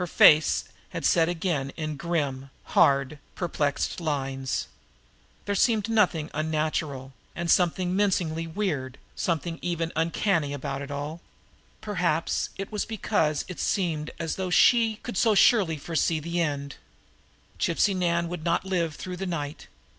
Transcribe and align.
Her 0.00 0.06
face 0.06 0.64
had 0.94 1.04
set 1.04 1.28
again 1.28 1.72
in 1.76 1.98
grim, 1.98 2.48
hard, 2.72 3.18
perplexed 3.34 4.00
lines. 4.00 4.66
There 5.44 5.54
seemed 5.54 5.86
something 5.88 6.30
unnatural, 6.32 7.12
something 7.48 7.94
menacingly 7.94 8.46
weird, 8.46 8.96
something 9.14 9.58
even 9.60 9.92
uncanny 9.94 10.54
about 10.54 10.80
it 10.80 10.90
all. 10.90 11.20
Perhaps 11.82 12.48
it 12.56 12.72
was 12.72 12.86
because 12.86 13.44
it 13.46 13.60
seemed 13.60 14.10
as 14.18 14.36
though 14.36 14.48
she 14.48 15.00
could 15.02 15.18
so 15.18 15.34
surely 15.34 15.76
foresee 15.76 16.18
the 16.18 16.40
end. 16.40 16.76
Gypsy 17.58 17.94
Nan 17.94 18.30
would 18.30 18.44
not 18.46 18.64
live 18.64 18.96
through 18.96 19.18
the 19.18 19.26
night. 19.26 19.66